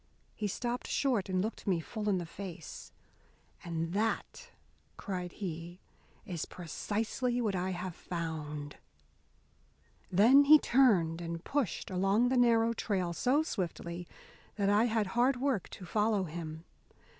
He 0.33 0.47
stopped 0.47 0.87
short 0.87 1.29
and 1.29 1.43
looked 1.43 1.67
me 1.67 1.79
full 1.79 2.09
in 2.09 2.17
the 2.17 2.25
face. 2.25 2.91
"And 3.63 3.93
that," 3.93 4.49
cried 4.97 5.33
he, 5.33 5.79
"is 6.25 6.45
precisely 6.45 7.39
what 7.39 7.55
I 7.55 7.69
have 7.69 7.93
found!" 7.93 8.77
Then 10.11 10.45
he 10.45 10.57
turned 10.57 11.21
and 11.21 11.43
pushed 11.43 11.91
along 11.91 12.29
the 12.29 12.35
narrow 12.37 12.73
trail 12.73 13.13
so 13.13 13.43
swiftly 13.43 14.07
that 14.55 14.71
I 14.71 14.85
had 14.85 15.05
hard 15.13 15.39
work 15.39 15.69
to 15.69 15.85
follow 15.85 16.23
him. 16.23 16.65